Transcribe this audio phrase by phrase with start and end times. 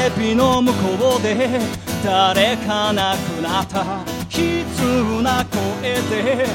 [0.00, 1.60] テレビの向こうで
[2.02, 3.80] 誰か亡くなった。
[4.30, 6.46] 悲痛な声で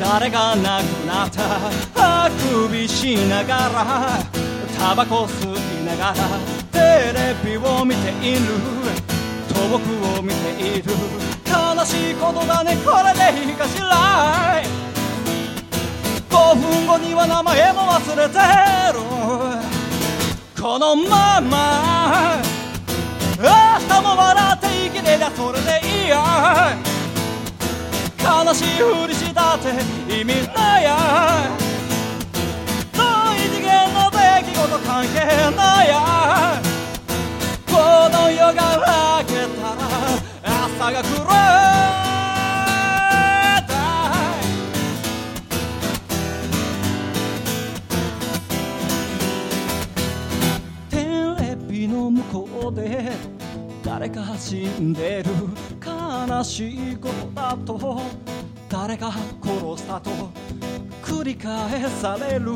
[0.00, 4.20] 誰が亡くなったあくびしながら
[4.78, 5.48] タバコ吸
[5.82, 6.14] いながら
[6.70, 8.42] テレビを見ている
[9.48, 10.92] 遠くを見ている。
[11.44, 14.62] 悲しいことだねこれでいいかしら。
[16.30, 18.38] 5分後には名前も忘れて
[18.92, 19.00] る。
[20.62, 22.45] このまま。
[28.56, 29.68] しいふりしたって
[30.08, 30.96] 意味ないや
[32.92, 33.00] 遠
[33.34, 35.14] い次元の出来事関係
[35.54, 35.94] ないや
[37.66, 37.72] こ
[38.10, 39.84] の夜が明けたら。
[40.48, 41.26] 朝が来る
[50.88, 50.94] テ
[51.42, 53.12] レビの向こうで
[53.82, 55.30] 誰か死んでる。
[55.84, 58.00] 悲しいことだと。
[58.68, 60.10] 誰が殺したと
[61.02, 62.52] 繰り返される。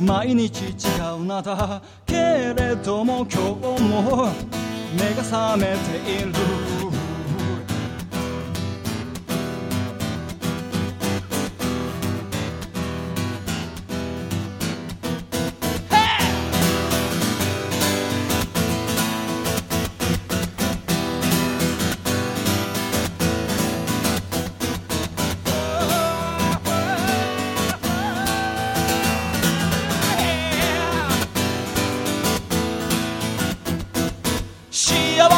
[0.00, 0.74] 毎日違
[1.16, 1.80] うなだ。
[2.04, 3.40] けれども今
[3.76, 4.28] 日も
[4.98, 6.71] 目が覚めている。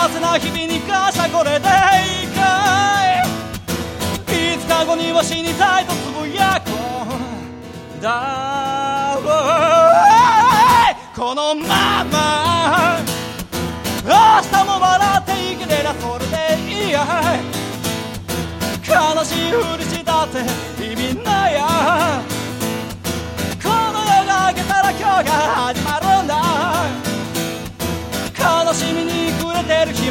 [0.08, 3.22] せな日々に感謝これでいいか
[4.32, 6.72] いいつか後には死にたいとつぶやこ
[7.98, 8.02] う。
[8.02, 9.18] だ
[11.14, 12.98] このまま。
[14.04, 16.36] 明日も笑って生きてりゃそれで
[16.70, 17.06] いいや。
[18.86, 20.73] 悲しいふりしたって。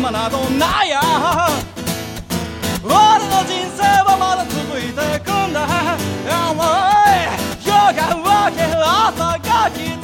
[0.04, 1.00] 暇などないや。
[2.84, 5.98] 俺の人生はまだ続いてくんだ。
[7.66, 10.04] 夜が明け朝が来て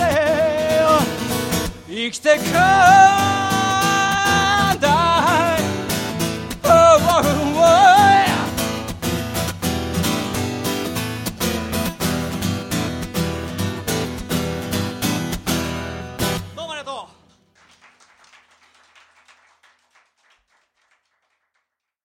[1.89, 3.48] 生きてく。